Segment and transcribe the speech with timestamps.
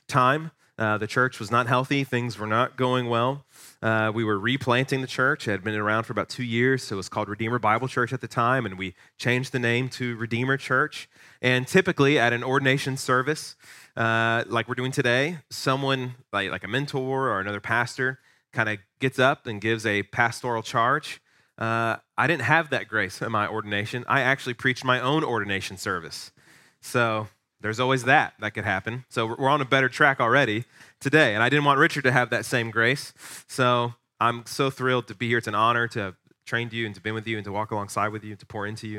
[0.08, 0.50] time.
[0.76, 3.44] Uh, the church was not healthy, things were not going well.
[3.80, 5.46] Uh, we were replanting the church.
[5.46, 8.12] It had been around for about two years, so it was called Redeemer Bible Church
[8.12, 11.08] at the time, and we changed the name to Redeemer Church.
[11.40, 13.54] And typically, at an ordination service,
[13.96, 18.18] uh, like we're doing today, someone, like, like a mentor or another pastor,
[18.52, 21.20] kind of gets up and gives a pastoral charge.
[21.56, 24.04] Uh, I didn't have that grace in my ordination.
[24.08, 26.32] I actually preached my own ordination service.
[26.80, 27.28] So
[27.60, 29.04] there's always that that could happen.
[29.08, 30.64] So we're on a better track already
[31.00, 31.34] today.
[31.34, 33.12] And I didn't want Richard to have that same grace.
[33.48, 35.38] So I'm so thrilled to be here.
[35.38, 36.14] It's an honor to have
[36.46, 38.46] trained you and to be with you and to walk alongside with you, and to
[38.46, 38.98] pour into you.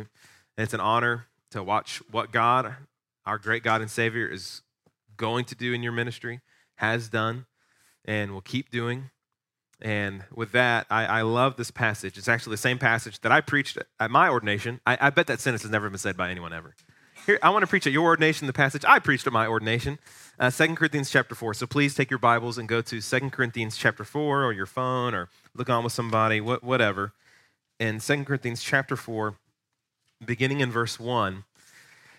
[0.57, 2.75] And it's an honor to watch what God,
[3.25, 4.61] our great God and Savior, is
[5.17, 6.41] going to do in your ministry,
[6.75, 7.45] has done,
[8.03, 9.09] and will keep doing.
[9.81, 12.17] And with that, I, I, love this passage.
[12.17, 14.79] It's actually the same passage that I preached at my ordination.
[14.85, 16.73] I, I bet that sentence has never been said by anyone ever.
[17.25, 19.97] Here, I want to preach at your ordination the passage I preached at my ordination,
[20.37, 21.55] uh, 2 Corinthians chapter 4.
[21.55, 25.15] So please take your Bibles and go to 2 Corinthians chapter 4 or your phone
[25.15, 27.13] or look on with somebody, wh- whatever.
[27.79, 29.33] In 2 Corinthians chapter 4,
[30.23, 31.45] beginning in verse 1.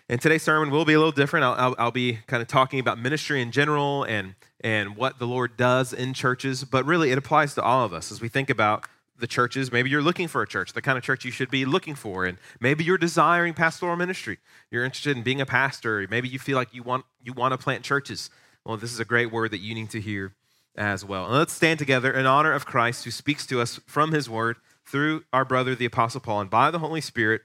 [0.09, 1.45] And today's sermon will be a little different.
[1.45, 5.27] I'll, I'll, I'll, be kind of talking about ministry in general and, and what the
[5.27, 8.49] Lord does in churches, but really it applies to all of us as we think
[8.49, 8.83] about
[9.19, 9.71] the churches.
[9.71, 12.25] Maybe you're looking for a church, the kind of church you should be looking for.
[12.25, 14.37] And maybe you're desiring pastoral ministry.
[14.71, 16.05] You're interested in being a pastor.
[16.09, 18.29] Maybe you feel like you want, you want to plant churches.
[18.65, 20.33] Well, this is a great word that you need to hear
[20.75, 21.25] as well.
[21.25, 24.57] And let's stand together in honor of Christ who speaks to us from his word
[24.85, 27.41] through our brother, the Apostle Paul, and by the Holy Spirit,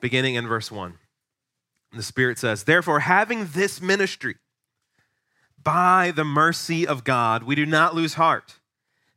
[0.00, 0.94] beginning in verse 1.
[1.92, 4.36] the Spirit says, Therefore, having this ministry,
[5.62, 8.59] by the mercy of God, we do not lose heart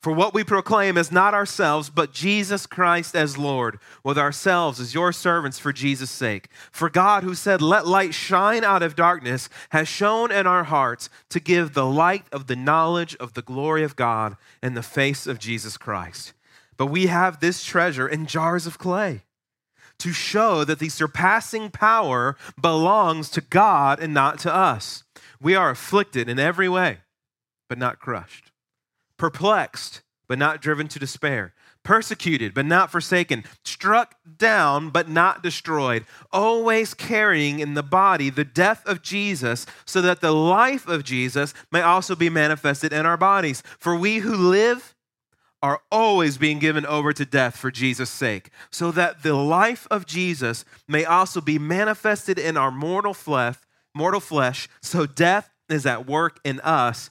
[0.00, 4.94] For what we proclaim is not ourselves, but Jesus Christ as Lord, with ourselves as
[4.94, 6.48] your servants for Jesus' sake.
[6.72, 11.10] For God, who said, Let light shine out of darkness, has shone in our hearts
[11.28, 15.26] to give the light of the knowledge of the glory of God in the face
[15.26, 16.32] of Jesus Christ.
[16.78, 19.24] But we have this treasure in jars of clay
[19.98, 25.04] to show that the surpassing power belongs to God and not to us.
[25.42, 27.00] We are afflicted in every way,
[27.68, 28.49] but not crushed
[29.20, 30.00] perplexed,
[30.30, 36.94] but not driven to despair, persecuted, but not forsaken, struck down, but not destroyed, always
[36.94, 41.82] carrying in the body the death of Jesus, so that the life of Jesus may
[41.82, 43.62] also be manifested in our bodies.
[43.78, 44.94] For we who live,
[45.62, 50.06] are always being given over to death for Jesus' sake, so that the life of
[50.06, 53.56] Jesus may also be manifested in our mortal flesh,
[53.94, 57.10] mortal flesh, so death is at work in us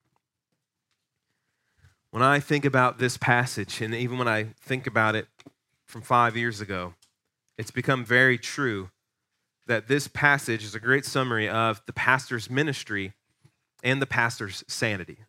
[2.11, 5.27] When I think about this passage, and even when I think about it
[5.85, 6.93] from five years ago,
[7.57, 8.89] it's become very true
[9.67, 13.13] that this passage is a great summary of the pastor's ministry
[13.81, 15.19] and the pastor's sanity.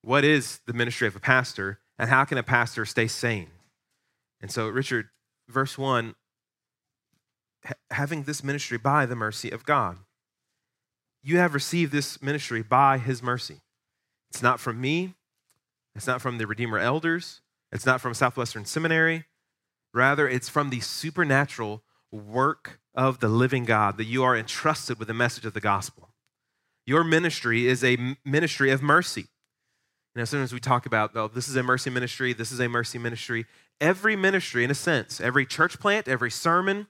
[0.00, 3.50] What is the ministry of a pastor, and how can a pastor stay sane?
[4.40, 5.08] And so, Richard,
[5.48, 6.14] verse 1
[7.90, 9.98] having this ministry by the mercy of God.
[11.22, 13.60] You have received this ministry by his mercy.
[14.30, 15.14] It's not from me,
[15.94, 17.40] it's not from the Redeemer elders,
[17.70, 19.24] it's not from Southwestern Seminary.
[19.94, 25.08] Rather, it's from the supernatural work of the living God that you are entrusted with
[25.08, 26.10] the message of the gospel.
[26.86, 29.26] Your ministry is a ministry of mercy.
[30.14, 32.68] You know, sometimes we talk about, oh, this is a mercy ministry, this is a
[32.68, 33.46] mercy ministry.
[33.80, 36.86] Every ministry, in a sense, every church plant, every sermon,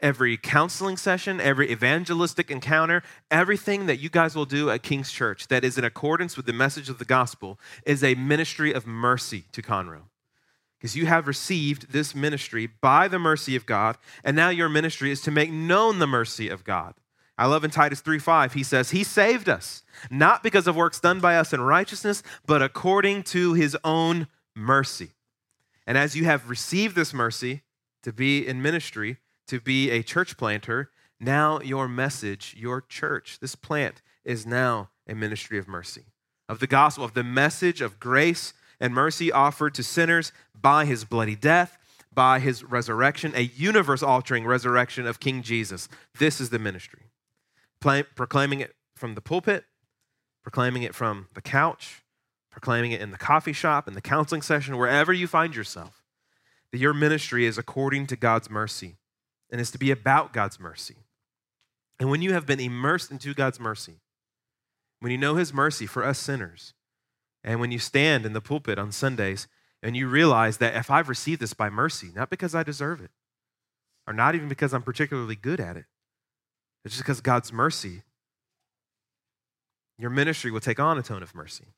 [0.00, 5.48] every counseling session, every evangelistic encounter, everything that you guys will do at King's Church
[5.48, 9.44] that is in accordance with the message of the gospel is a ministry of mercy
[9.52, 10.02] to Conroe.
[10.78, 15.10] Because you have received this ministry by the mercy of God, and now your ministry
[15.10, 16.94] is to make known the mercy of God.
[17.36, 21.20] I love in Titus 3:5, he says, He saved us, not because of works done
[21.20, 25.10] by us in righteousness, but according to his own mercy.
[25.86, 27.62] And as you have received this mercy
[28.02, 29.18] to be in ministry,
[29.48, 35.14] to be a church planter, now your message, your church, this plant is now a
[35.14, 36.04] ministry of mercy,
[36.48, 41.04] of the gospel, of the message of grace and mercy offered to sinners by his
[41.04, 41.76] bloody death,
[42.12, 45.88] by his resurrection, a universe altering resurrection of King Jesus.
[46.18, 47.10] This is the ministry.
[47.80, 49.64] proclaiming it from the pulpit,
[50.42, 52.02] proclaiming it from the couch,
[52.50, 56.02] proclaiming it in the coffee shop, in the counseling session, wherever you find yourself,
[56.72, 58.96] that your ministry is according to God's mercy
[59.50, 60.96] and is to be about God's mercy.
[61.98, 64.00] And when you have been immersed into God's mercy,
[65.00, 66.74] when you know His mercy for us sinners,
[67.44, 69.48] and when you stand in the pulpit on Sundays
[69.82, 73.10] and you realize that if I've received this by mercy, not because I deserve it,
[74.06, 75.86] or not even because I'm particularly good at it,
[76.84, 78.02] it's just because God's mercy,
[79.98, 81.74] your ministry will take on a tone of mercy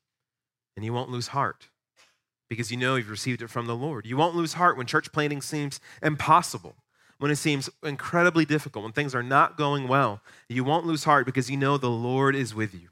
[0.75, 1.69] and you won't lose heart
[2.49, 4.05] because you know you've received it from the Lord.
[4.05, 6.75] You won't lose heart when church planting seems impossible
[7.21, 11.27] when it seems incredibly difficult, when things are not going well, you won't lose heart
[11.27, 12.89] because you know the Lord is with you.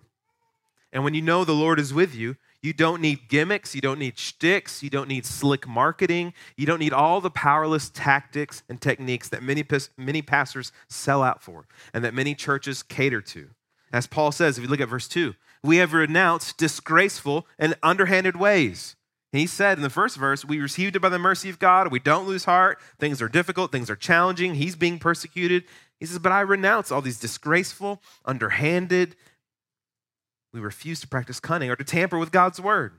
[0.94, 3.98] And when you know the Lord is with you, you don't need gimmicks, you don't
[3.98, 8.80] need shticks, you don't need slick marketing, you don't need all the powerless tactics and
[8.80, 9.66] techniques that many,
[9.98, 13.50] many pastors sell out for and that many churches cater to.
[13.92, 15.34] As Paul says, if you look at verse 2,
[15.64, 18.96] we have renounced disgraceful and underhanded ways.
[19.32, 21.92] He said in the first verse, We received it by the mercy of God.
[21.92, 22.80] We don't lose heart.
[22.98, 23.72] Things are difficult.
[23.72, 24.56] Things are challenging.
[24.56, 25.66] He's being persecuted.
[26.00, 29.16] He says, But I renounce all these disgraceful, underhanded.
[30.52, 32.94] We refuse to practice cunning or to tamper with God's word.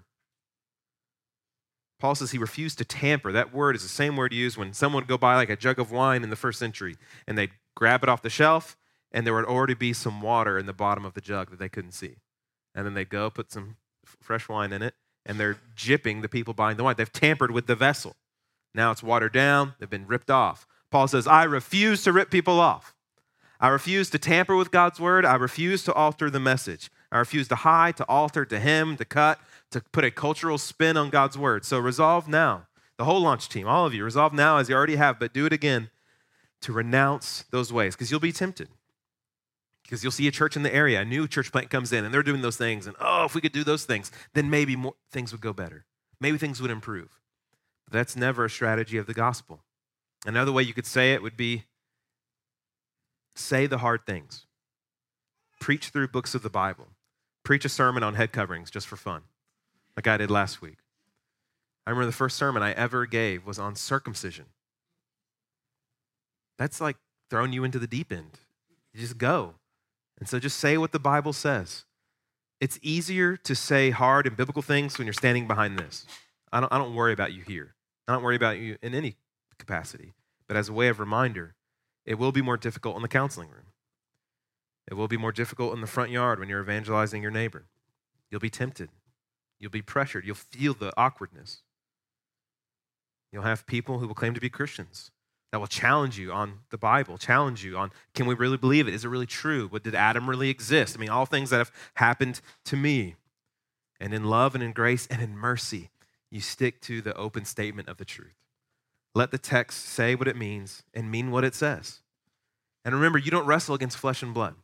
[1.98, 3.32] Paul says he refused to tamper.
[3.32, 5.78] That word is the same word used when someone would go buy like a jug
[5.78, 6.96] of wine in the first century
[7.26, 8.76] and they'd grab it off the shelf
[9.12, 11.68] and there would already be some water in the bottom of the jug that they
[11.68, 12.16] couldn't see.
[12.74, 13.76] And then they'd go put some
[14.22, 14.94] fresh wine in it
[15.26, 16.94] and they're jipping the people buying the wine.
[16.96, 18.16] They've tampered with the vessel.
[18.74, 20.66] Now it's watered down, they've been ripped off.
[20.90, 22.94] Paul says, I refuse to rip people off.
[23.60, 25.24] I refuse to tamper with God's word.
[25.24, 26.90] I refuse to alter the message.
[27.12, 29.38] I refuse to hide, to alter, to hem, to cut,
[29.70, 31.64] to put a cultural spin on God's word.
[31.64, 34.96] So resolve now, the whole launch team, all of you, resolve now as you already
[34.96, 35.90] have, but do it again
[36.62, 38.68] to renounce those ways because you'll be tempted.
[39.90, 42.14] Because you'll see a church in the area, a new church plant comes in, and
[42.14, 42.86] they're doing those things.
[42.86, 45.84] And oh, if we could do those things, then maybe more, things would go better.
[46.20, 47.18] Maybe things would improve.
[47.86, 49.64] But that's never a strategy of the gospel.
[50.24, 51.64] Another way you could say it would be
[53.34, 54.46] say the hard things,
[55.58, 56.86] preach through books of the Bible,
[57.42, 59.22] preach a sermon on head coverings just for fun,
[59.96, 60.78] like I did last week.
[61.84, 64.46] I remember the first sermon I ever gave was on circumcision.
[66.58, 66.96] That's like
[67.28, 68.38] throwing you into the deep end.
[68.92, 69.54] You just go.
[70.20, 71.84] And so just say what the Bible says.
[72.60, 76.06] It's easier to say hard and biblical things when you're standing behind this.
[76.52, 77.74] I don't, I don't worry about you here.
[78.06, 79.16] I don't worry about you in any
[79.58, 80.12] capacity.
[80.46, 81.54] But as a way of reminder,
[82.04, 83.66] it will be more difficult in the counseling room.
[84.90, 87.64] It will be more difficult in the front yard when you're evangelizing your neighbor.
[88.30, 88.90] You'll be tempted.
[89.58, 90.26] You'll be pressured.
[90.26, 91.62] You'll feel the awkwardness.
[93.32, 95.12] You'll have people who will claim to be Christians
[95.52, 98.94] that will challenge you on the Bible, challenge you on can we really believe it?
[98.94, 99.66] Is it really true?
[99.68, 100.96] What did Adam really exist?
[100.96, 103.16] I mean, all things that have happened to me.
[104.00, 105.90] And in love and in grace and in mercy,
[106.30, 108.34] you stick to the open statement of the truth.
[109.14, 112.00] Let the text say what it means and mean what it says.
[112.84, 114.54] And remember, you don't wrestle against flesh and blood.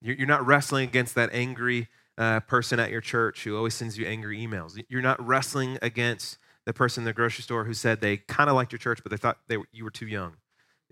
[0.00, 4.06] You're not wrestling against that angry uh, person at your church who always sends you
[4.06, 4.80] angry emails.
[4.88, 6.38] You're not wrestling against
[6.68, 9.08] the person in the grocery store who said they kind of liked your church, but
[9.08, 10.36] they thought they were, you were too young.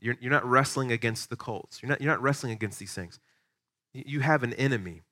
[0.00, 1.83] You're, you're not wrestling against the cults.
[1.83, 3.21] You're not, you're not wrestling against these things.
[3.92, 5.02] You have an enemy,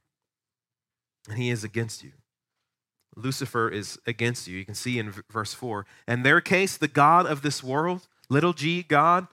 [1.29, 2.13] and he is against you.
[3.15, 4.57] Lucifer is against you.
[4.57, 5.85] You can see in verse 4.
[6.09, 9.27] In their case, the God of this world, little g, God,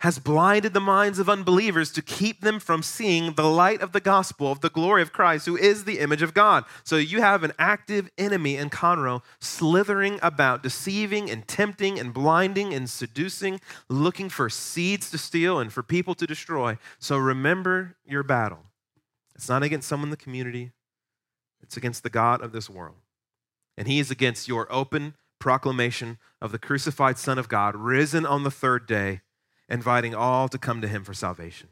[0.00, 4.00] has blinded the minds of unbelievers to keep them from seeing the light of the
[4.00, 6.64] gospel of the glory of Christ, who is the image of God.
[6.82, 12.74] So you have an active enemy in Conroe slithering about, deceiving and tempting and blinding
[12.74, 16.76] and seducing, looking for seeds to steal and for people to destroy.
[16.98, 18.64] So remember your battle.
[19.34, 20.72] It's not against someone in the community,
[21.62, 22.96] it's against the God of this world.
[23.76, 28.44] And he is against your open proclamation of the crucified Son of God, risen on
[28.44, 29.22] the third day
[29.68, 31.68] inviting all to come to him for salvation.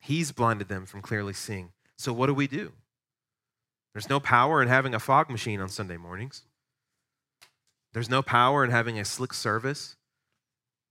[0.00, 1.70] He's blinded them from clearly seeing.
[1.96, 2.72] So, what do we do?
[3.92, 6.42] There's no power in having a fog machine on Sunday mornings.
[7.92, 9.96] There's no power in having a slick service.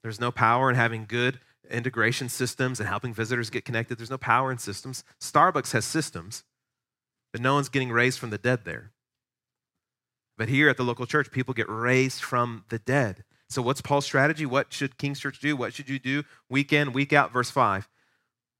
[0.01, 3.97] There's no power in having good integration systems and helping visitors get connected.
[3.97, 5.03] There's no power in systems.
[5.19, 6.43] Starbucks has systems,
[7.31, 8.91] but no one's getting raised from the dead there.
[10.37, 13.23] But here at the local church, people get raised from the dead.
[13.53, 14.45] So, what's Paul's strategy?
[14.45, 15.55] What should King's Church do?
[15.55, 17.31] What should you do week in, week out?
[17.31, 17.87] Verse 5.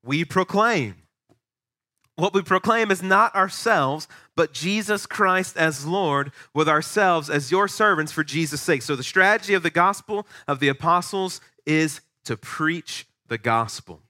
[0.04, 0.96] We proclaim.
[2.16, 7.68] What we proclaim is not ourselves, but Jesus Christ as Lord, with ourselves as your
[7.68, 8.84] servants for Jesus' sake.
[8.84, 14.02] So, the strategy of the gospel of the apostles is to preach the gospel.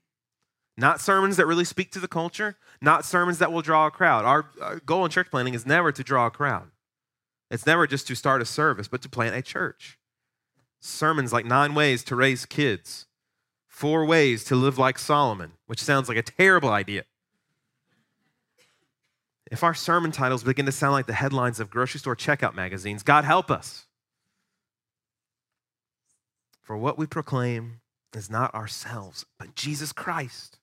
[0.76, 4.26] Not sermons that really speak to the culture, not sermons that will draw a crowd.
[4.26, 6.70] Our, our goal in church planting is never to draw a crowd.
[7.50, 9.98] It's never just to start a service, but to plant a church
[10.84, 13.06] sermons like Nine Ways to Raise Kids,
[13.66, 17.04] Four Ways to Live Like Solomon, which sounds like a terrible idea.
[19.50, 23.02] If our sermon titles begin to sound like the headlines of grocery store checkout magazines,
[23.02, 23.86] God help us.
[26.62, 27.80] For what we proclaim
[28.14, 30.58] is not ourselves, but Jesus Christ.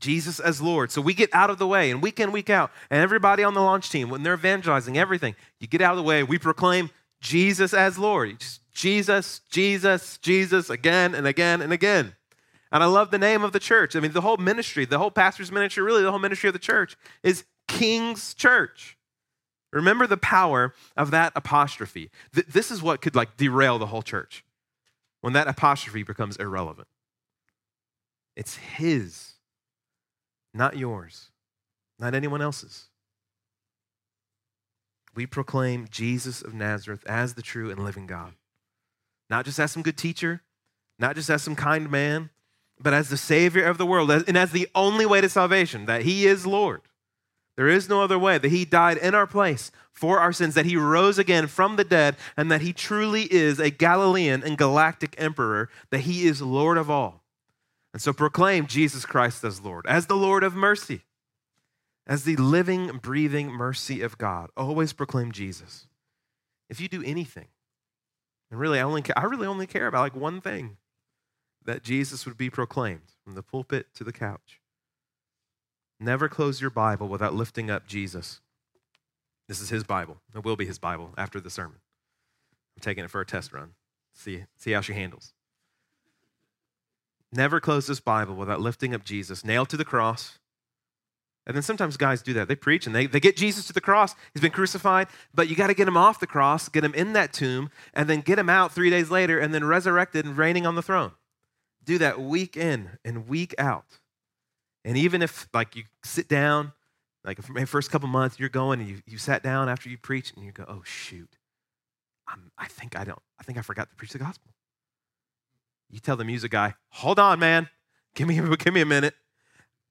[0.00, 0.90] Jesus as Lord.
[0.90, 3.54] So we get out of the way, and week in, week out, and everybody on
[3.54, 6.22] the launch team, when they're evangelizing everything, you get out of the way.
[6.22, 6.90] We proclaim
[7.24, 8.44] Jesus as Lord.
[8.72, 12.14] Jesus, Jesus, Jesus again and again and again.
[12.70, 13.96] And I love the name of the church.
[13.96, 16.58] I mean, the whole ministry, the whole pastor's ministry, really the whole ministry of the
[16.58, 18.98] church is King's Church.
[19.72, 22.10] Remember the power of that apostrophe.
[22.32, 24.44] This is what could like derail the whole church
[25.20, 26.88] when that apostrophe becomes irrelevant.
[28.36, 29.32] It's his,
[30.52, 31.30] not yours,
[31.98, 32.88] not anyone else's.
[35.14, 38.34] We proclaim Jesus of Nazareth as the true and living God
[39.30, 40.42] not just as some good teacher,
[40.98, 42.30] not just as some kind man,
[42.78, 46.02] but as the Savior of the world and as the only way to salvation, that
[46.02, 46.82] He is Lord.
[47.56, 50.66] There is no other way, that He died in our place for our sins, that
[50.66, 55.14] He rose again from the dead, and that He truly is a Galilean and galactic
[55.18, 57.22] emperor, that He is Lord of all.
[57.92, 61.02] And so proclaim Jesus Christ as Lord, as the Lord of mercy,
[62.06, 64.50] as the living, breathing mercy of God.
[64.56, 65.86] Always proclaim Jesus.
[66.68, 67.48] If you do anything,
[68.50, 70.76] and really, I, only, I really only care about like one thing
[71.64, 74.60] that Jesus would be proclaimed from the pulpit to the couch.
[75.98, 78.40] Never close your Bible without lifting up Jesus.
[79.48, 80.18] This is his Bible.
[80.34, 81.78] It will be his Bible after the sermon.
[82.76, 83.70] I'm taking it for a test run.
[84.12, 85.32] See, see how she handles.
[87.32, 90.38] Never close this Bible without lifting up Jesus, nailed to the cross,
[91.46, 92.48] and then sometimes guys do that.
[92.48, 94.14] They preach and they, they get Jesus to the cross.
[94.32, 97.12] He's been crucified, but you got to get him off the cross, get him in
[97.12, 100.66] that tomb, and then get him out three days later and then resurrected and reigning
[100.66, 101.12] on the throne.
[101.84, 103.98] Do that week in and week out.
[104.86, 106.72] And even if, like, you sit down,
[107.24, 110.32] like, the first couple months, you're going and you, you sat down after you preach
[110.34, 111.36] and you go, oh, shoot,
[112.26, 114.52] I'm, I think I don't, I think I forgot to preach the gospel.
[115.90, 117.68] You tell the music guy, hold on, man.
[118.14, 119.14] Give me, give me a minute.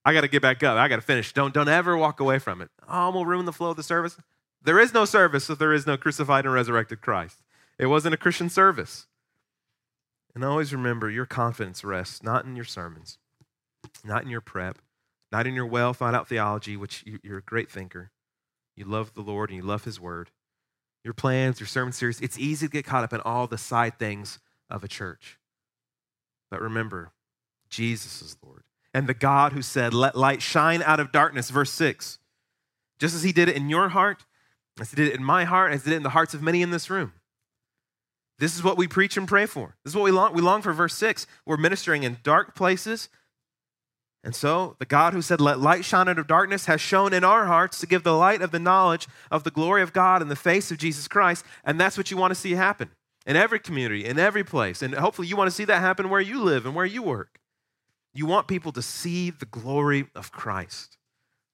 [0.05, 0.77] I got to get back up.
[0.77, 1.33] I got to finish.
[1.33, 2.69] Don't, don't ever walk away from it.
[2.89, 4.17] Oh, we'll ruin the flow of the service.
[4.61, 7.41] There is no service if there is no crucified and resurrected Christ.
[7.77, 9.07] It wasn't a Christian service.
[10.35, 13.17] And always remember your confidence rests not in your sermons,
[14.03, 14.79] not in your prep,
[15.31, 18.11] not in your well thought out theology, which you're a great thinker.
[18.75, 20.31] You love the Lord and you love His Word.
[21.03, 23.99] Your plans, your sermon series, it's easy to get caught up in all the side
[23.99, 25.37] things of a church.
[26.49, 27.11] But remember,
[27.69, 31.71] Jesus is Lord and the God who said, Let light shine out of darkness, verse
[31.71, 32.19] 6.
[32.99, 34.25] Just as he did it in your heart,
[34.79, 36.41] as He did it in my heart, as He did it in the hearts of
[36.41, 37.13] many in this room.
[38.39, 39.75] This is what we preach and pray for.
[39.83, 40.73] This is what we long, we long for.
[40.73, 43.09] Verse 6 we're ministering in dark places.
[44.25, 47.23] And so, the God who said, Let light shine out of darkness, has shown in
[47.23, 50.29] our hearts to give the light of the knowledge of the glory of God in
[50.29, 51.45] the face of Jesus Christ.
[51.65, 52.89] And that's what you want to see happen
[53.25, 54.81] in every community, in every place.
[54.81, 57.39] And hopefully, you want to see that happen where you live and where you work.
[58.13, 60.97] You want people to see the glory of Christ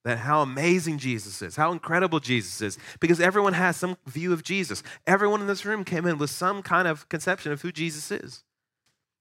[0.06, 4.44] that how amazing Jesus is, how incredible Jesus is, because everyone has some view of
[4.44, 4.82] Jesus.
[5.06, 8.44] Everyone in this room came in with some kind of conception of who Jesus is.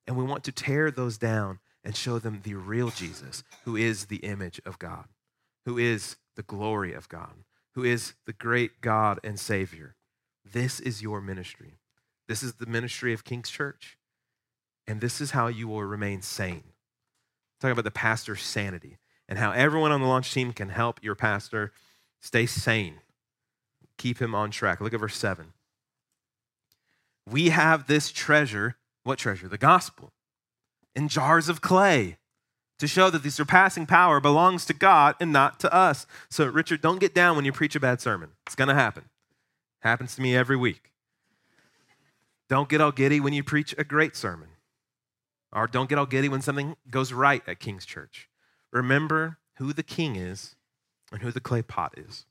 [0.06, 4.06] And we want to tear those down and show them the real Jesus, who is
[4.06, 5.04] the image of God,
[5.64, 7.34] who is the glory of God,
[7.74, 9.96] who is the great God and Savior.
[10.50, 11.78] This is your ministry.
[12.28, 13.98] This is the ministry of King's Church.
[14.86, 16.64] And this is how you will remain sane.
[17.60, 18.98] Talking about the pastor's sanity
[19.28, 21.72] and how everyone on the launch team can help your pastor
[22.20, 23.00] stay sane,
[23.96, 24.80] keep him on track.
[24.80, 25.52] Look at verse 7.
[27.30, 29.48] We have this treasure, what treasure?
[29.48, 30.12] The gospel,
[30.94, 32.16] in jars of clay
[32.78, 36.06] to show that the surpassing power belongs to God and not to us.
[36.30, 38.30] So, Richard, don't get down when you preach a bad sermon.
[38.46, 39.04] It's going to happen.
[39.80, 40.92] Happens to me every week.
[42.48, 44.48] Don't get all giddy when you preach a great sermon.
[45.52, 48.28] Or don't get all giddy when something goes right at King's Church.
[48.72, 50.56] Remember who the king is
[51.10, 52.26] and who the clay pot is.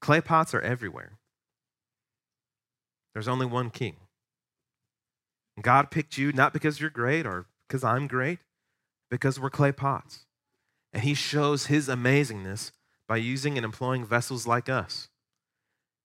[0.00, 1.18] Clay pots are everywhere.
[3.12, 3.96] There's only one king.
[5.60, 8.40] God picked you not because you're great or because I'm great,
[9.10, 10.26] because we're clay pots.
[10.92, 12.72] And he shows his amazingness
[13.06, 15.08] by using and employing vessels like us.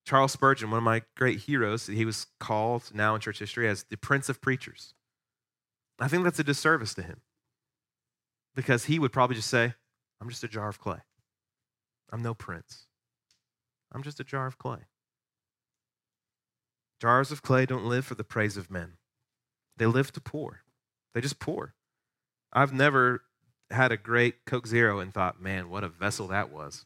[0.06, 3.84] Charles Spurgeon, one of my great heroes, he was called now in church history as
[3.84, 4.94] the Prince of Preachers.
[6.00, 7.22] I think that's a disservice to him
[8.56, 9.74] because he would probably just say,
[10.22, 11.00] I'm just a jar of clay.
[12.12, 12.88] I'm no prince.
[13.92, 14.88] I'm just a jar of clay.
[17.00, 18.94] Jars of clay don't live for the praise of men,
[19.78, 20.62] they live to pour.
[21.14, 21.74] They just pour.
[22.54, 23.24] I've never
[23.72, 26.86] had a great Coke Zero and thought, man, what a vessel that was.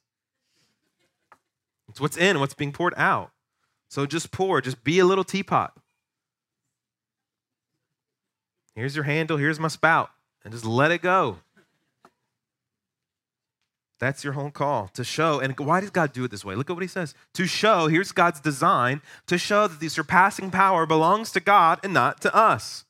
[1.89, 3.31] It's what's in, what's being poured out.
[3.89, 5.73] So just pour, just be a little teapot.
[8.81, 10.09] Here's your handle, here's my spout,
[10.43, 11.37] and just let it go.
[13.99, 15.39] That's your whole call to show.
[15.39, 16.55] And why does God do it this way?
[16.55, 17.13] Look at what he says.
[17.35, 21.93] To show, here's God's design, to show that the surpassing power belongs to God and
[21.93, 22.85] not to us.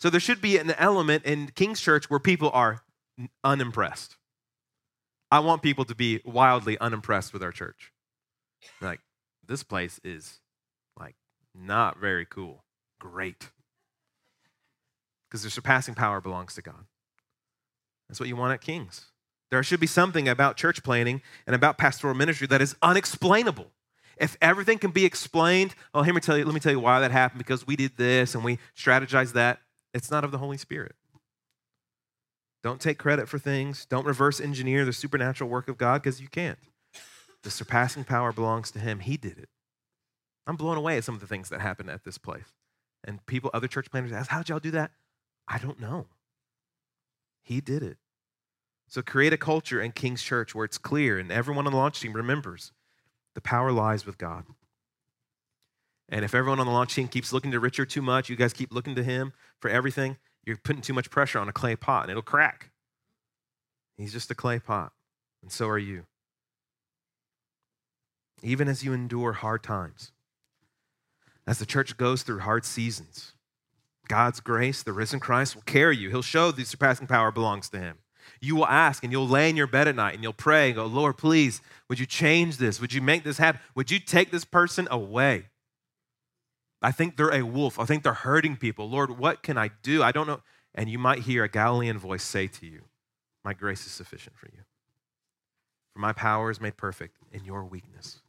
[0.00, 2.82] So there should be an element in King's Church where people are
[3.44, 4.16] unimpressed.
[5.30, 7.92] I want people to be wildly unimpressed with our church.
[8.80, 8.98] Like,
[9.46, 10.40] this place is
[10.98, 11.14] like
[11.54, 12.64] not very cool.
[12.98, 13.50] Great.
[15.32, 16.84] Because the surpassing power belongs to God.
[18.06, 19.06] That's what you want at King's.
[19.50, 23.68] There should be something about church planting and about pastoral ministry that is unexplainable.
[24.18, 27.00] If everything can be explained, oh, let me tell you, let me tell you why
[27.00, 29.60] that happened because we did this and we strategized that.
[29.94, 30.96] It's not of the Holy Spirit.
[32.62, 33.86] Don't take credit for things.
[33.86, 36.58] Don't reverse engineer the supernatural work of God because you can't.
[37.42, 39.00] The surpassing power belongs to Him.
[39.00, 39.48] He did it.
[40.46, 42.52] I'm blown away at some of the things that happened at this place.
[43.02, 44.90] And people, other church planters ask, How'd y'all do that?
[45.48, 46.06] I don't know.
[47.42, 47.98] He did it.
[48.88, 52.00] So create a culture in King's Church where it's clear and everyone on the launch
[52.00, 52.72] team remembers
[53.34, 54.44] the power lies with God.
[56.08, 58.52] And if everyone on the launch team keeps looking to Richard too much, you guys
[58.52, 62.02] keep looking to him for everything, you're putting too much pressure on a clay pot
[62.02, 62.70] and it'll crack.
[63.96, 64.92] He's just a clay pot,
[65.42, 66.04] and so are you.
[68.42, 70.12] Even as you endure hard times,
[71.46, 73.32] as the church goes through hard seasons,
[74.08, 76.10] God's grace, the risen Christ, will carry you.
[76.10, 77.98] He'll show the surpassing power belongs to him.
[78.40, 80.76] You will ask and you'll lay in your bed at night and you'll pray and
[80.76, 82.80] go, Lord, please, would you change this?
[82.80, 83.60] Would you make this happen?
[83.74, 85.46] Would you take this person away?
[86.82, 87.78] I think they're a wolf.
[87.78, 88.90] I think they're hurting people.
[88.90, 90.02] Lord, what can I do?
[90.02, 90.40] I don't know.
[90.74, 92.82] And you might hear a Galilean voice say to you,
[93.44, 94.62] My grace is sufficient for you.
[95.92, 98.22] For my power is made perfect in your weakness.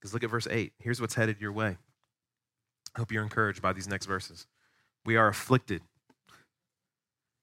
[0.00, 0.72] Because look at verse 8.
[0.78, 1.76] Here's what's headed your way.
[2.94, 4.46] I hope you're encouraged by these next verses.
[5.04, 5.82] We are afflicted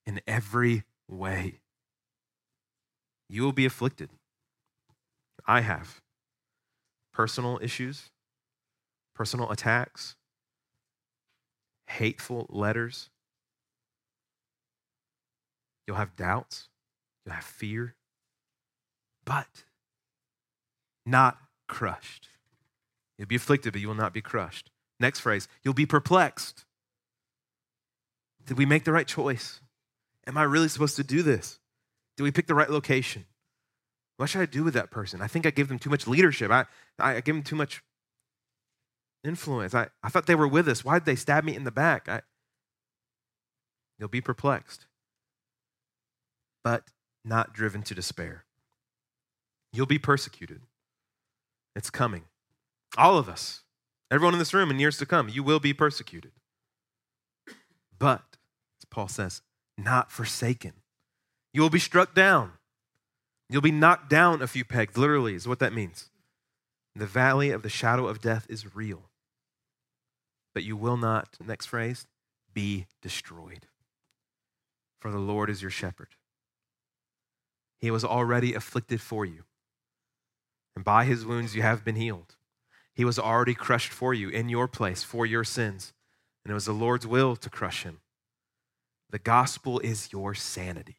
[0.06, 1.60] in every way.
[3.30, 4.10] You will be afflicted.
[5.46, 6.02] I have
[7.14, 8.10] personal issues,
[9.16, 10.16] personal attacks,
[11.88, 13.10] hateful letters.
[15.88, 16.70] You'll have doubts,
[17.26, 17.96] you'll have fear,
[19.26, 19.66] but
[21.06, 21.38] not
[21.68, 22.30] crushed.
[23.18, 24.72] You'll be afflicted, but you will not be crushed.
[25.02, 26.64] Next phrase, you'll be perplexed.
[28.46, 29.60] Did we make the right choice?
[30.28, 31.60] Am I really supposed to do this?
[32.18, 33.26] Do we pick the right location?
[34.18, 35.20] What should I do with that person?
[35.20, 36.52] I think I give them too much leadership.
[36.52, 36.66] I,
[37.00, 37.82] I give them too much
[39.24, 39.74] influence.
[39.74, 40.86] I, I thought they were with us.
[40.86, 42.08] Why did they stab me in the back?
[42.08, 42.22] I,
[43.98, 44.86] you'll be perplexed,
[46.64, 46.84] but
[47.26, 48.46] not driven to despair.
[49.74, 50.62] You'll be persecuted.
[51.76, 52.26] It's coming.
[52.98, 53.64] All of us,
[54.12, 56.34] everyone in this room in years to come, you will be persecuted.
[57.97, 58.38] But,
[58.80, 59.41] as Paul says,
[59.78, 60.74] not forsaken.
[61.54, 62.54] You will be struck down.
[63.50, 66.10] You'll be knocked down a few pegs, literally, is what that means.
[66.95, 69.04] The valley of the shadow of death is real.
[70.54, 72.06] But you will not, next phrase,
[72.54, 73.67] be destroyed.
[75.00, 76.10] For the Lord is your shepherd.
[77.80, 79.43] He was already afflicted for you,
[80.76, 82.36] and by his wounds you have been healed.
[82.93, 85.93] He was already crushed for you in your place for your sins,
[86.43, 87.99] and it was the Lord's will to crush him.
[89.10, 90.97] The gospel is your sanity.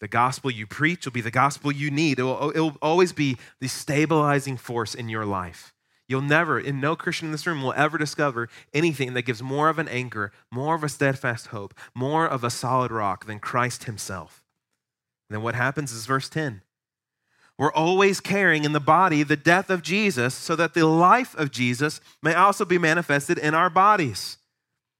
[0.00, 2.18] The gospel you preach will be the gospel you need.
[2.18, 5.72] It will, it will always be the stabilizing force in your life.
[6.08, 9.68] You'll never, in no Christian in this room will ever discover anything that gives more
[9.68, 13.84] of an anchor, more of a steadfast hope, more of a solid rock than Christ
[13.84, 14.44] Himself.
[15.28, 16.62] And then what happens is verse 10.
[17.58, 21.50] We're always carrying in the body the death of Jesus so that the life of
[21.50, 24.36] Jesus may also be manifested in our bodies.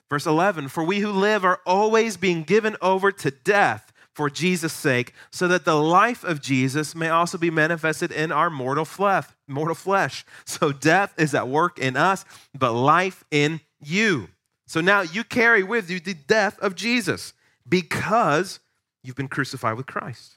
[0.09, 4.73] Verse 11 For we who live are always being given over to death for Jesus'
[4.73, 9.27] sake, so that the life of Jesus may also be manifested in our mortal flesh.
[9.47, 10.25] Mortal flesh.
[10.47, 12.25] So death is at work in us,
[12.59, 14.29] but life in you.
[14.67, 17.35] So now you carry with you the death of Jesus
[17.69, 18.59] because
[19.03, 20.37] you've been crucified with Christ.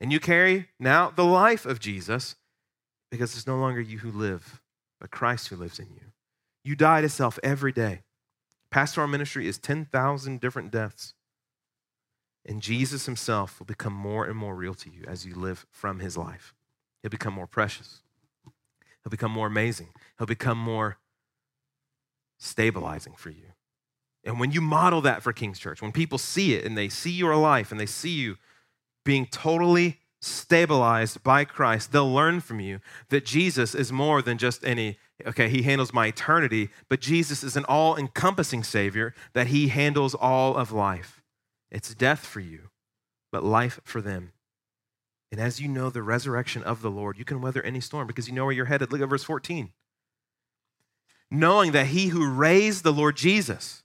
[0.00, 2.36] And you carry now the life of Jesus
[3.10, 4.60] because it's no longer you who live,
[5.00, 6.12] but Christ who lives in you.
[6.64, 8.02] You die to self every day.
[8.70, 11.14] Pastoral ministry is 10,000 different deaths.
[12.46, 16.00] And Jesus himself will become more and more real to you as you live from
[16.00, 16.54] his life.
[17.02, 18.00] He'll become more precious.
[19.02, 19.88] He'll become more amazing.
[20.18, 20.98] He'll become more
[22.38, 23.52] stabilizing for you.
[24.24, 27.10] And when you model that for King's Church, when people see it and they see
[27.10, 28.36] your life and they see you
[29.10, 34.64] being totally stabilized by Christ, they'll learn from you that Jesus is more than just
[34.64, 39.66] any, okay, he handles my eternity, but Jesus is an all encompassing Savior that he
[39.66, 41.24] handles all of life.
[41.72, 42.68] It's death for you,
[43.32, 44.30] but life for them.
[45.32, 48.28] And as you know the resurrection of the Lord, you can weather any storm because
[48.28, 48.92] you know where you're headed.
[48.92, 49.72] Look at verse 14.
[51.32, 53.82] Knowing that he who raised the Lord Jesus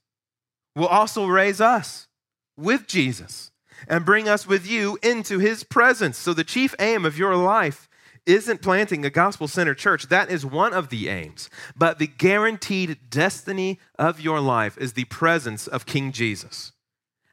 [0.75, 2.07] will also raise us
[2.55, 3.49] with Jesus
[3.87, 6.17] and bring us with you into his presence.
[6.17, 7.89] So, the chief aim of your life
[8.25, 10.07] isn't planting a gospel centered church.
[10.09, 11.49] That is one of the aims.
[11.75, 16.71] But the guaranteed destiny of your life is the presence of King Jesus.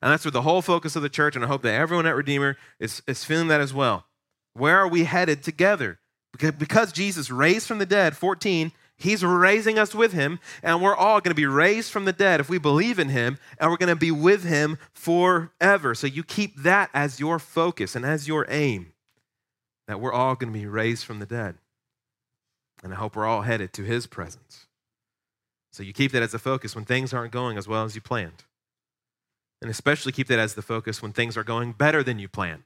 [0.03, 2.17] And that's where the whole focus of the church, and I hope that everyone at
[2.17, 4.07] Redeemer is, is feeling that as well.
[4.53, 6.01] Where are we headed together?
[6.37, 11.21] Because Jesus raised from the dead, 14, He's raising us with Him, and we're all
[11.21, 13.89] going to be raised from the dead if we believe in Him, and we're going
[13.89, 15.95] to be with Him forever.
[15.95, 18.93] So you keep that as your focus and as your aim,
[19.89, 21.57] that we're all going to be raised from the dead.
[22.85, 24.67] And I hope we're all headed to His presence.
[25.73, 28.01] So you keep that as a focus when things aren't going as well as you
[28.01, 28.45] planned.
[29.61, 32.65] And especially keep that as the focus when things are going better than you planned.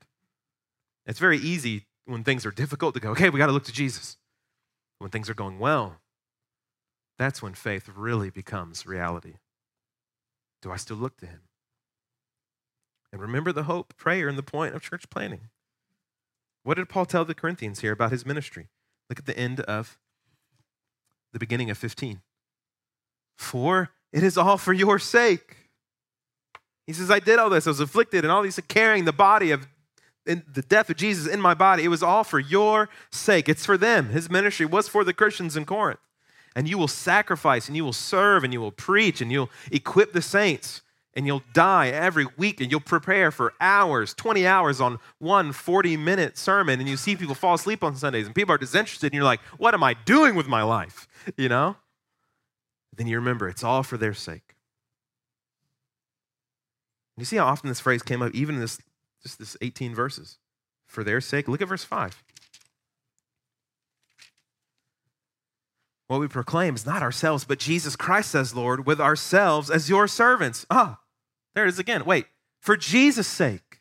[1.06, 3.72] It's very easy when things are difficult to go, okay, we got to look to
[3.72, 4.18] Jesus.
[4.98, 5.96] When things are going well,
[7.18, 9.34] that's when faith really becomes reality.
[10.62, 11.40] Do I still look to Him?
[13.12, 15.48] And remember the hope, prayer, and the point of church planting.
[16.64, 18.66] What did Paul tell the Corinthians here about his ministry?
[19.08, 19.96] Look at the end of
[21.32, 22.20] the beginning of 15.
[23.36, 25.66] For it is all for your sake
[26.86, 27.66] he says, I did all this.
[27.66, 29.66] I was afflicted and all these, carrying the body of
[30.24, 31.84] the death of Jesus in my body.
[31.84, 33.48] It was all for your sake.
[33.48, 34.10] It's for them.
[34.10, 36.00] His ministry was for the Christians in Corinth.
[36.56, 40.12] And you will sacrifice and you will serve and you will preach and you'll equip
[40.12, 40.80] the saints
[41.12, 45.98] and you'll die every week and you'll prepare for hours, 20 hours on one 40
[45.98, 46.80] minute sermon.
[46.80, 49.40] And you see people fall asleep on Sundays and people are disinterested and you're like,
[49.58, 51.06] what am I doing with my life?
[51.36, 51.76] You know?
[52.96, 54.54] Then you remember it's all for their sake.
[57.18, 58.80] You see how often this phrase came up, even in this
[59.22, 60.38] just this 18 verses.
[60.86, 62.22] For their sake, look at verse 5.
[66.08, 70.06] What we proclaim is not ourselves, but Jesus Christ says, Lord, with ourselves as your
[70.06, 70.64] servants.
[70.70, 71.00] Ah,
[71.54, 72.04] there it is again.
[72.04, 72.26] Wait,
[72.60, 73.80] for Jesus' sake.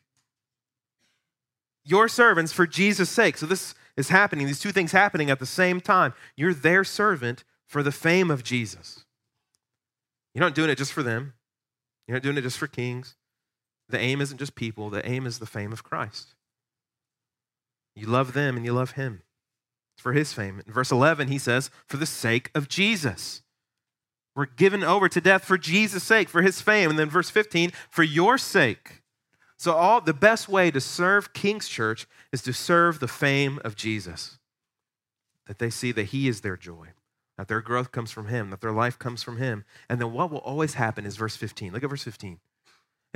[1.84, 3.38] Your servants for Jesus' sake.
[3.38, 6.14] So this is happening, these two things happening at the same time.
[6.36, 9.04] You're their servant for the fame of Jesus.
[10.34, 11.34] You're not doing it just for them.
[12.06, 13.16] You're not doing it just for kings.
[13.88, 16.34] The aim isn't just people, the aim is the fame of Christ.
[17.94, 19.22] You love them and you love him.
[19.96, 20.62] For his fame.
[20.66, 23.42] In verse 11, he says, For the sake of Jesus.
[24.34, 26.90] We're given over to death for Jesus' sake, for his fame.
[26.90, 29.02] And then verse 15, for your sake.
[29.56, 33.74] So all the best way to serve King's Church is to serve the fame of
[33.74, 34.38] Jesus.
[35.46, 36.88] That they see that he is their joy,
[37.38, 39.64] that their growth comes from him, that their life comes from him.
[39.88, 41.72] And then what will always happen is verse 15.
[41.72, 42.38] Look at verse 15.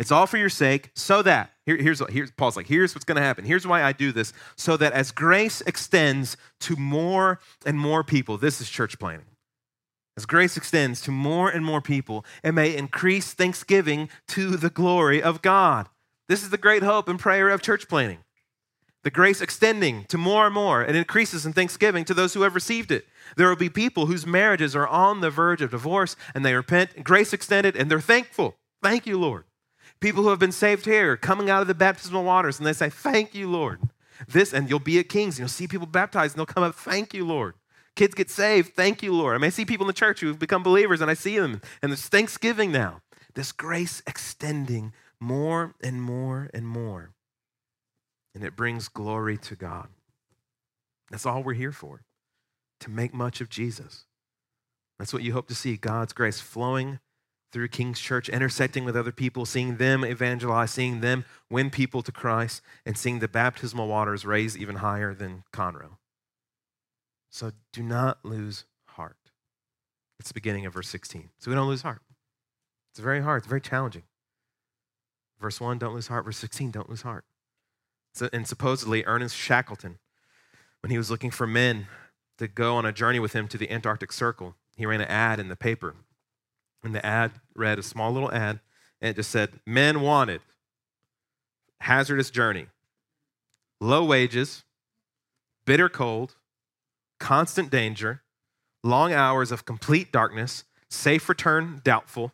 [0.01, 3.17] It's all for your sake, so that, here, here's, here's Paul's like, here's what's going
[3.17, 3.45] to happen.
[3.45, 8.39] Here's why I do this, so that as grace extends to more and more people,
[8.39, 9.27] this is church planting.
[10.17, 15.23] As grace extends to more and more people, it may increase thanksgiving to the glory
[15.23, 15.87] of God.
[16.31, 18.21] This is the great hope and prayer of church planting.
[19.05, 22.55] The grace extending to more and more, and increases in thanksgiving to those who have
[22.55, 23.07] received it.
[23.37, 27.05] There will be people whose marriages are on the verge of divorce, and they repent,
[27.05, 28.57] grace extended, and they're thankful.
[28.83, 29.45] Thank you, Lord.
[30.01, 32.89] People who have been saved here, coming out of the baptismal waters, and they say,
[32.89, 33.81] Thank you, Lord.
[34.29, 36.75] This, and you'll be at Kings, and you'll see people baptized, and they'll come up,
[36.75, 37.55] Thank you, Lord.
[37.97, 39.35] Kids get saved, thank you, Lord.
[39.35, 41.61] I mean, I see people in the church who've become believers, and I see them,
[41.83, 43.03] and there's Thanksgiving now.
[43.35, 47.11] This grace extending more and more and more.
[48.35, 49.89] And it brings glory to God.
[51.11, 52.03] That's all we're here for,
[52.81, 54.07] to make much of Jesus.
[54.99, 57.01] That's what you hope to see God's grace flowing
[57.53, 62.13] through King's Church, intersecting with other people, seeing them evangelize, seeing them win people to
[62.13, 65.97] Christ, and seeing the baptismal waters raise even higher than Conroe.
[67.29, 69.17] So do not lose heart.
[70.19, 71.31] It's the beginning of verse 16.
[71.39, 72.03] So we don't lose heart.
[72.93, 74.03] It's very hard, it's very challenging.
[75.41, 76.25] Verse 1, don't lose heart.
[76.25, 77.25] Verse 16, don't lose heart.
[78.13, 79.99] So, and supposedly, Ernest Shackleton,
[80.83, 81.87] when he was looking for men
[82.39, 85.41] to go on a journey with him to the Antarctic Circle, he ran an ad
[85.41, 85.95] in the paper
[86.83, 88.61] and the ad read a small little ad,
[89.01, 90.41] and it just said, Men wanted,
[91.81, 92.67] hazardous journey,
[93.81, 94.65] low wages,
[95.65, 96.37] bitter cold,
[97.19, 98.23] constant danger,
[98.83, 102.33] long hours of complete darkness, safe return doubtful,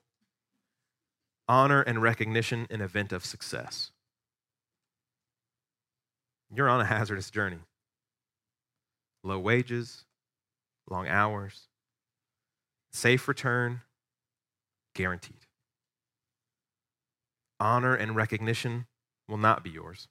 [1.49, 3.91] honor and recognition in event of success.
[6.55, 7.59] You're on a hazardous journey.
[9.23, 10.05] Low wages,
[10.89, 11.69] long hours,
[12.93, 13.83] safe return,
[14.97, 15.37] guaranteed.
[17.61, 18.87] Honor and recognition
[19.29, 20.09] will not be yours,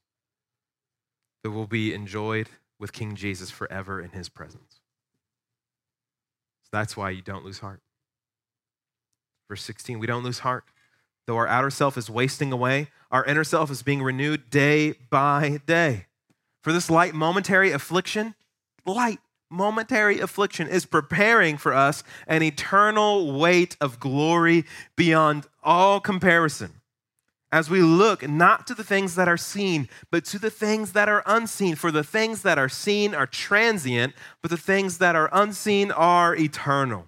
[1.44, 4.80] but will be enjoyed with King Jesus forever in his presence.
[6.64, 7.82] So that's why you don't lose heart.
[9.50, 10.66] Verse 16, we don't lose heart.
[11.28, 15.60] Though our outer self is wasting away, our inner self is being renewed day by
[15.66, 16.06] day.
[16.62, 18.36] For this light momentary affliction,
[18.86, 26.82] light momentary affliction is preparing for us an eternal weight of glory beyond all comparison.
[27.52, 31.08] As we look not to the things that are seen, but to the things that
[31.08, 31.76] are unseen.
[31.76, 36.36] For the things that are seen are transient, but the things that are unseen are
[36.36, 37.08] eternal.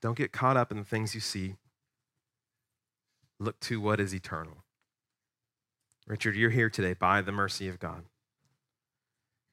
[0.00, 1.56] Don't get caught up in the things you see.
[3.40, 4.64] Look to what is eternal.
[6.06, 8.04] Richard, you're here today by the mercy of God.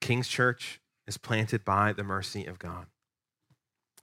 [0.01, 2.87] King's Church is planted by the mercy of God.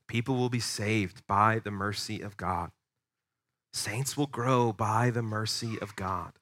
[0.07, 2.71] People will be saved by the mercy of God.
[3.73, 6.33] Saints will grow by the mercy of God.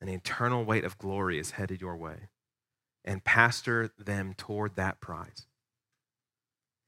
[0.00, 2.28] An eternal weight of glory is headed your way.
[3.04, 5.46] And pastor them toward that prize.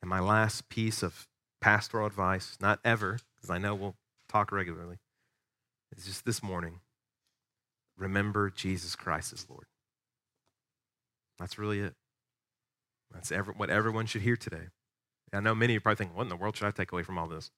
[0.00, 1.26] And my last piece of
[1.60, 3.96] pastoral advice, not ever, because I know we'll
[4.28, 4.98] talk regularly,
[5.96, 6.80] is just this morning
[7.96, 9.66] remember Jesus Christ as Lord.
[11.42, 11.96] That's really it.
[13.12, 14.68] That's every, what everyone should hear today.
[15.32, 17.02] I know many of you probably think, what in the world should I take away
[17.02, 17.50] from all this?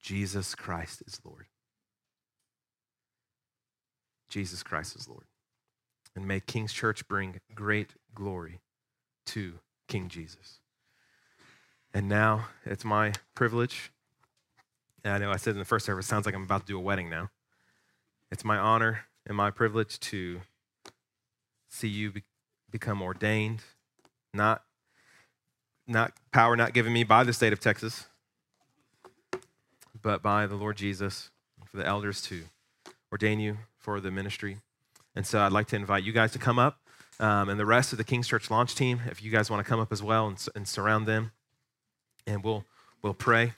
[0.00, 1.46] Jesus Christ is Lord.
[4.28, 5.24] Jesus Christ is Lord.
[6.14, 8.60] And may King's Church bring great glory
[9.26, 9.54] to
[9.88, 10.60] King Jesus.
[11.92, 13.90] And now it's my privilege.
[15.02, 16.78] And I know I said in the first service, sounds like I'm about to do
[16.78, 17.30] a wedding now.
[18.30, 20.42] It's my honor and my privilege to
[21.72, 22.22] see you be,
[22.70, 23.62] become ordained,
[24.34, 24.62] not,
[25.86, 28.06] not power not given me by the state of Texas,
[30.00, 31.30] but by the Lord Jesus,
[31.64, 32.44] for the elders to
[33.10, 34.58] ordain you for the ministry.
[35.16, 36.78] And so I'd like to invite you guys to come up
[37.18, 39.68] um, and the rest of the King's Church launch team, if you guys want to
[39.68, 41.32] come up as well and, and surround them,
[42.26, 42.64] and we'll,
[43.02, 43.54] we'll pray.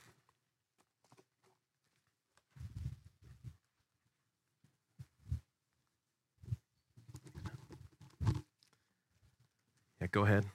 [10.05, 10.45] Yeah, go ahead.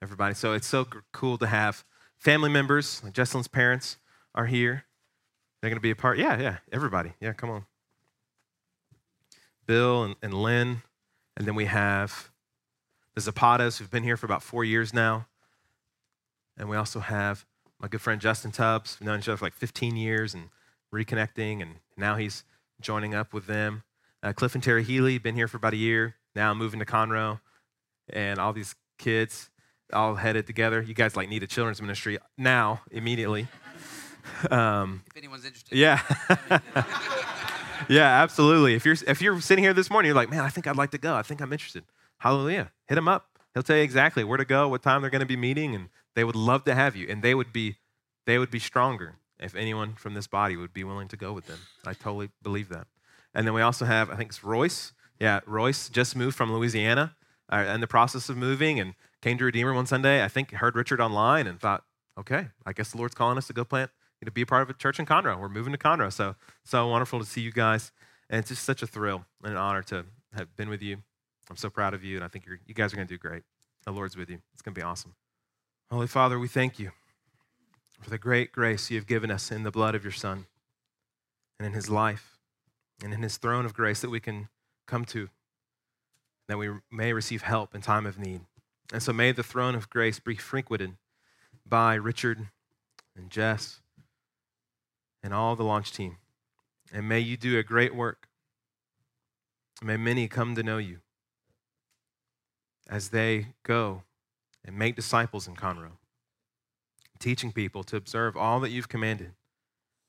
[0.00, 0.32] Everybody.
[0.32, 1.84] So it's so cool to have
[2.16, 3.98] family members, like Jesselyn's parents
[4.34, 4.86] are here.
[5.60, 6.16] They're going to be a part.
[6.16, 7.12] Yeah, yeah, everybody.
[7.20, 7.66] Yeah, come on.
[9.66, 10.80] Bill and, and Lynn.
[11.36, 12.30] And then we have
[13.14, 15.26] the Zapatas, who've been here for about four years now.
[16.56, 17.44] And we also have
[17.78, 18.96] my good friend Justin Tubbs.
[18.98, 20.48] We've known each other for like 15 years and
[20.90, 22.44] reconnecting, and now he's
[22.80, 23.82] joining up with them.
[24.22, 27.40] Uh, Cliff and Terry Healy, been here for about a year, now moving to Conroe,
[28.10, 29.50] and all these kids
[29.92, 30.82] all headed together.
[30.82, 33.48] You guys like need a children's ministry now, immediately.
[34.50, 35.76] Um, if anyone's interested.
[35.76, 36.02] Yeah.
[37.88, 38.74] yeah, absolutely.
[38.74, 40.90] If you're if you're sitting here this morning, you're like, man, I think I'd like
[40.90, 41.14] to go.
[41.14, 41.84] I think I'm interested.
[42.18, 42.70] Hallelujah.
[42.86, 43.38] Hit him up.
[43.54, 45.88] He'll tell you exactly where to go, what time they're going to be meeting, and
[46.14, 47.06] they would love to have you.
[47.08, 47.78] And they would be
[48.26, 51.46] they would be stronger if anyone from this body would be willing to go with
[51.46, 51.60] them.
[51.86, 52.86] I totally believe that.
[53.34, 54.92] And then we also have, I think it's Royce.
[55.20, 57.16] Yeah, Royce just moved from Louisiana,
[57.52, 60.22] uh, in the process of moving, and came to Redeemer one Sunday.
[60.24, 61.84] I think heard Richard online and thought,
[62.18, 63.90] okay, I guess the Lord's calling us to go plant,
[64.24, 65.38] to be a part of a church in Conroe.
[65.38, 67.92] We're moving to Conroe, so so wonderful to see you guys,
[68.28, 70.98] and it's just such a thrill and an honor to have been with you.
[71.50, 73.42] I'm so proud of you, and I think you guys are going to do great.
[73.84, 74.38] The Lord's with you.
[74.52, 75.14] It's going to be awesome.
[75.90, 76.90] Holy Father, we thank you
[78.00, 80.44] for the great grace you have given us in the blood of your Son
[81.58, 82.38] and in his life
[83.02, 84.48] and in his throne of grace that we can
[84.86, 85.30] come to,
[86.48, 88.40] that we may receive help in time of need.
[88.92, 90.96] And so may the throne of grace be frequented
[91.66, 92.48] by Richard
[93.16, 93.80] and Jess
[95.22, 96.16] and all the launch team.
[96.92, 98.28] And may you do a great work.
[99.82, 100.98] May many come to know you
[102.88, 104.02] as they go
[104.64, 105.98] and make disciples in Conroe
[107.18, 109.32] teaching people to observe all that you've commanded,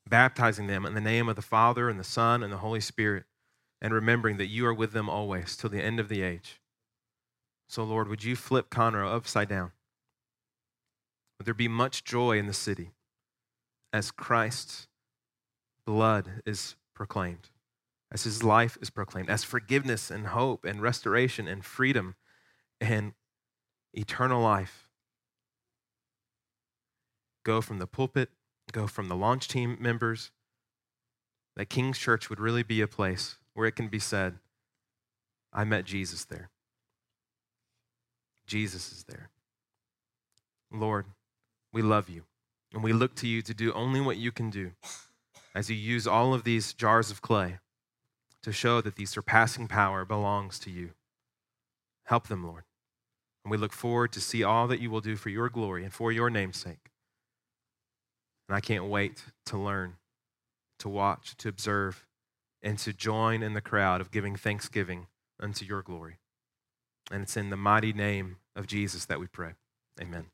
[0.08, 3.24] baptizing them in the name of the Father and the Son and the Holy Spirit,
[3.80, 6.60] and remembering that you are with them always till the end of the age.
[7.68, 9.72] So, Lord, would you flip Conroe upside down?
[11.38, 12.90] Would there be much joy in the city
[13.92, 14.88] as Christ's
[15.86, 17.50] blood is proclaimed,
[18.12, 22.16] as his life is proclaimed, as forgiveness and hope and restoration and freedom
[22.80, 23.14] and
[23.94, 24.88] eternal life
[27.44, 28.30] go from the pulpit,
[28.72, 30.30] go from the launch team members,
[31.56, 34.38] that King's Church would really be a place where it can be said,
[35.52, 36.48] I met Jesus there.
[38.46, 39.28] Jesus is there.
[40.72, 41.04] Lord,
[41.70, 42.22] we love you,
[42.72, 44.70] and we look to you to do only what you can do
[45.54, 47.58] as you use all of these jars of clay
[48.42, 50.92] to show that the surpassing power belongs to you.
[52.06, 52.62] Help them, Lord.
[53.44, 55.92] And we look forward to see all that you will do for your glory and
[55.92, 56.92] for your name's sake.
[58.48, 59.96] And I can't wait to learn,
[60.78, 62.06] to watch, to observe,
[62.62, 65.06] and to join in the crowd of giving thanksgiving
[65.38, 66.18] unto your glory.
[67.10, 69.52] And it's in the mighty name of Jesus that we pray.
[70.00, 70.26] Amen.